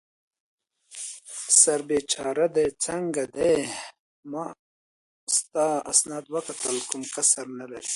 سر 1.61 1.79
بېچاره 1.87 2.45
دې 2.55 2.65
څنګه 2.85 3.23
دی؟ 3.35 3.55
ما 4.31 4.45
ستا 5.35 5.67
اسناد 5.91 6.25
وکتل، 6.33 6.75
کوم 6.89 7.03
کسر 7.15 7.45
نه 7.59 7.65
لرې. 7.71 7.89